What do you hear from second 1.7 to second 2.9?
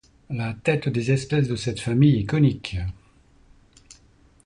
famille est cônique.